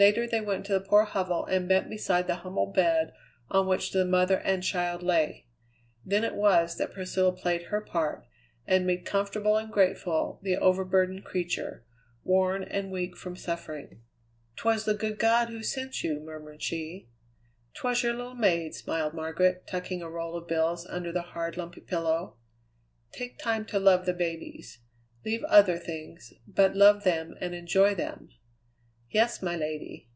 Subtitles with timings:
[0.00, 3.12] Later they went to the poor hovel and bent beside the humble bed
[3.50, 5.48] on which the mother and child lay.
[6.04, 8.24] Then it was that Priscilla played her part
[8.64, 11.84] and made comfortable and grateful the overburdened creature,
[12.22, 14.02] worn and weak from suffering.
[14.54, 17.08] "'Twas the good God who sent you," murmured she.
[17.74, 21.80] "'Twas your little maid," smiled Margaret, tucking a roll of bills under the hard, lumpy
[21.80, 22.36] pillow.
[23.10, 24.78] "Take time to love the babies
[25.24, 28.28] leave other things but love them and enjoy them."
[29.10, 30.06] "Yes, my lady."